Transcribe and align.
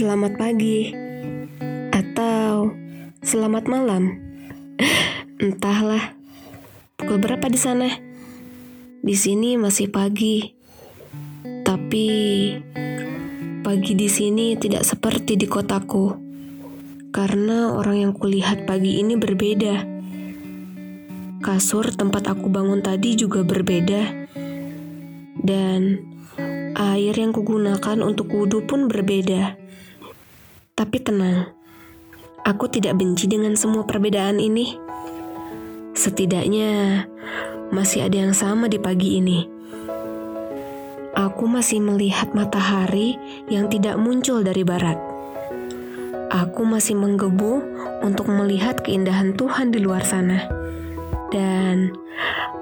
Selamat 0.00 0.32
pagi 0.40 0.96
atau 1.92 2.72
selamat 3.20 3.68
malam. 3.68 4.16
Entahlah. 5.44 6.16
Pukul 6.96 7.20
berapa 7.20 7.44
di 7.52 7.60
sana? 7.60 7.84
Di 9.04 9.12
sini 9.12 9.60
masih 9.60 9.92
pagi. 9.92 10.56
Tapi 11.44 12.08
pagi 13.60 13.92
di 13.92 14.08
sini 14.08 14.56
tidak 14.56 14.88
seperti 14.88 15.36
di 15.36 15.44
kotaku. 15.44 16.16
Karena 17.12 17.76
orang 17.76 18.08
yang 18.08 18.12
kulihat 18.16 18.64
pagi 18.64 19.04
ini 19.04 19.20
berbeda. 19.20 19.84
Kasur 21.44 21.92
tempat 21.92 22.24
aku 22.24 22.48
bangun 22.48 22.80
tadi 22.80 23.20
juga 23.20 23.44
berbeda. 23.44 24.24
Dan 25.36 26.00
air 26.72 27.12
yang 27.12 27.36
kugunakan 27.36 28.00
untuk 28.00 28.32
wudhu 28.32 28.64
pun 28.64 28.88
berbeda. 28.88 29.60
Tapi 30.80 30.96
tenang, 30.96 31.44
aku 32.40 32.64
tidak 32.72 32.96
benci 32.96 33.28
dengan 33.28 33.52
semua 33.52 33.84
perbedaan 33.84 34.40
ini. 34.40 34.80
Setidaknya 35.92 37.04
masih 37.68 38.08
ada 38.08 38.16
yang 38.16 38.32
sama 38.32 38.64
di 38.64 38.80
pagi 38.80 39.20
ini. 39.20 39.44
Aku 41.12 41.44
masih 41.44 41.84
melihat 41.84 42.32
matahari 42.32 43.20
yang 43.52 43.68
tidak 43.68 44.00
muncul 44.00 44.40
dari 44.40 44.64
barat. 44.64 44.96
Aku 46.32 46.64
masih 46.64 46.96
menggebu 46.96 47.60
untuk 48.00 48.32
melihat 48.32 48.80
keindahan 48.80 49.36
Tuhan 49.36 49.76
di 49.76 49.84
luar 49.84 50.00
sana. 50.00 50.48
Dan 51.28 51.92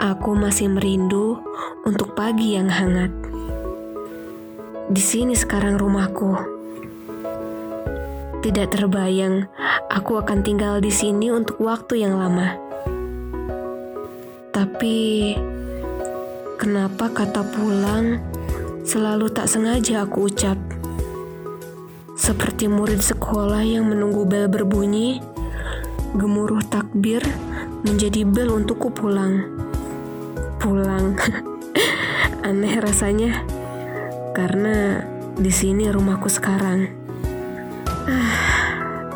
aku 0.00 0.32
masih 0.32 0.72
merindu 0.72 1.36
untuk 1.84 2.16
pagi 2.16 2.56
yang 2.56 2.72
hangat. 2.72 3.12
Di 4.88 5.04
sini 5.04 5.36
sekarang 5.36 5.76
rumahku. 5.76 6.55
Tidak 8.46 8.70
terbayang 8.70 9.50
aku 9.90 10.22
akan 10.22 10.46
tinggal 10.46 10.78
di 10.78 10.94
sini 10.94 11.34
untuk 11.34 11.58
waktu 11.58 12.06
yang 12.06 12.14
lama. 12.14 12.54
Tapi 14.54 15.34
kenapa 16.54 17.10
kata 17.10 17.42
pulang 17.42 18.22
selalu 18.86 19.34
tak 19.34 19.50
sengaja 19.50 20.06
aku 20.06 20.30
ucap? 20.30 20.54
Seperti 22.14 22.70
murid 22.70 23.02
sekolah 23.02 23.66
yang 23.66 23.90
menunggu 23.90 24.22
bel 24.22 24.46
berbunyi, 24.46 25.18
gemuruh 26.14 26.62
takbir 26.70 27.26
menjadi 27.82 28.22
bel 28.22 28.54
untukku 28.54 28.94
pulang. 28.94 29.42
Pulang. 30.62 31.18
Aneh 32.46 32.78
rasanya. 32.78 33.42
Karena 34.38 35.02
di 35.34 35.50
sini 35.50 35.90
rumahku 35.90 36.30
sekarang. 36.30 36.95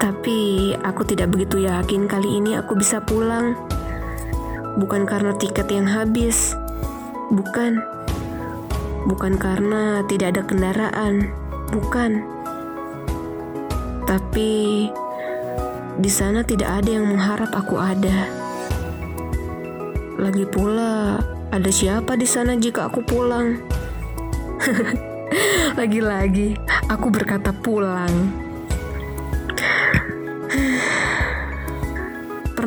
Tapi 0.00 0.74
aku 0.82 1.06
tidak 1.06 1.30
begitu 1.30 1.62
yakin 1.62 2.10
kali 2.10 2.42
ini 2.42 2.58
aku 2.58 2.74
bisa 2.74 2.98
pulang. 2.98 3.54
Bukan 4.74 5.06
karena 5.06 5.30
tiket 5.38 5.70
yang 5.70 5.86
habis. 5.86 6.58
Bukan. 7.30 7.78
Bukan 9.06 9.38
karena 9.38 10.02
tidak 10.10 10.34
ada 10.34 10.42
kendaraan. 10.42 11.30
Bukan. 11.70 12.26
Tapi 14.10 14.90
di 16.02 16.10
sana 16.10 16.42
tidak 16.42 16.82
ada 16.82 16.90
yang 16.90 17.06
mengharap 17.06 17.54
aku 17.54 17.78
ada. 17.78 18.26
Lagi 20.18 20.44
pula, 20.50 21.22
ada 21.54 21.70
siapa 21.70 22.18
di 22.18 22.26
sana 22.26 22.58
jika 22.58 22.90
aku 22.90 23.06
pulang? 23.06 23.62
Lagi-lagi, 25.78 26.58
aku 26.90 27.06
berkata 27.14 27.54
pulang. 27.54 28.49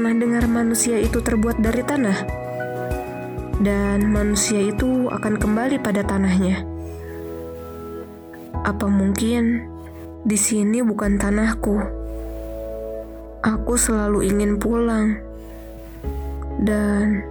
Pernah 0.03 0.19
dengar 0.19 0.51
manusia 0.51 0.99
itu 0.99 1.23
terbuat 1.23 1.63
dari 1.63 1.79
tanah? 1.79 2.27
Dan 3.63 4.11
manusia 4.11 4.59
itu 4.59 5.07
akan 5.07 5.39
kembali 5.39 5.79
pada 5.79 6.03
tanahnya. 6.03 6.59
Apa 8.67 8.83
mungkin 8.91 9.63
di 10.27 10.35
sini 10.35 10.83
bukan 10.83 11.15
tanahku? 11.15 11.79
Aku 13.47 13.79
selalu 13.79 14.27
ingin 14.27 14.59
pulang. 14.59 15.23
Dan 16.59 17.23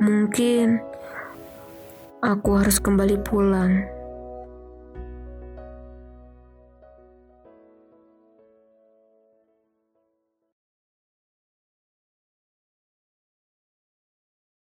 mungkin 0.00 0.80
aku 2.24 2.56
harus 2.56 2.80
kembali 2.80 3.20
pulang. 3.20 3.84